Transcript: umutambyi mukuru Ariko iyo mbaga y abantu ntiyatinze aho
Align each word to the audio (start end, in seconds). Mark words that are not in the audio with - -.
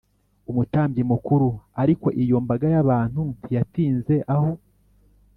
umutambyi 0.51 1.01
mukuru 1.11 1.49
Ariko 1.81 2.07
iyo 2.23 2.37
mbaga 2.43 2.67
y 2.73 2.77
abantu 2.83 3.21
ntiyatinze 3.39 4.15
aho 4.33 4.51